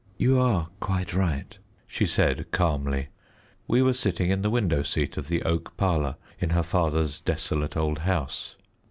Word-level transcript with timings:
"You 0.17 0.39
are 0.39 0.69
quite 0.79 1.13
right," 1.13 1.55
she 1.85 2.07
said 2.07 2.49
calmly. 2.49 3.09
We 3.67 3.83
were 3.83 3.93
sitting 3.93 4.31
in 4.31 4.41
the 4.41 4.49
window 4.49 4.81
seat 4.81 5.15
of 5.15 5.27
the 5.27 5.43
oak 5.43 5.77
parlour 5.77 6.15
in 6.39 6.49
her 6.49 6.63
father's 6.63 7.19
desolate 7.19 7.77
old 7.77 7.99
house. 7.99 8.55